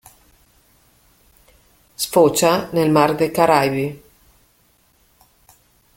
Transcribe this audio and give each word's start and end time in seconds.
Sfocia 2.03 2.71
nel 2.71 2.89
mar 2.89 3.13
dei 3.13 3.29
Caraibi. 3.29 4.03